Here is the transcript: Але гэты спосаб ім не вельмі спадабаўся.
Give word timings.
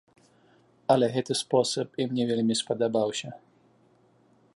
Але 0.93 1.09
гэты 1.17 1.33
спосаб 1.41 1.87
ім 2.05 2.09
не 2.21 2.25
вельмі 2.31 2.55
спадабаўся. 2.65 3.29